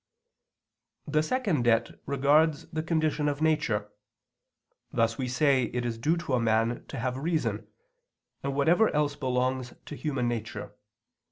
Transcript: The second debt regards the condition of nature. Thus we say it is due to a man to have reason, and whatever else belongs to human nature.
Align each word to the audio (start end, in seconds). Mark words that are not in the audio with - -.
The 1.07 1.21
second 1.21 1.61
debt 1.65 1.91
regards 2.07 2.65
the 2.71 2.81
condition 2.81 3.29
of 3.29 3.39
nature. 3.39 3.91
Thus 4.91 5.19
we 5.19 5.27
say 5.27 5.65
it 5.65 5.85
is 5.85 5.99
due 5.99 6.17
to 6.17 6.33
a 6.33 6.39
man 6.39 6.85
to 6.87 6.97
have 6.97 7.17
reason, 7.17 7.67
and 8.41 8.55
whatever 8.55 8.89
else 8.95 9.15
belongs 9.15 9.75
to 9.85 9.95
human 9.95 10.27
nature. 10.27 10.71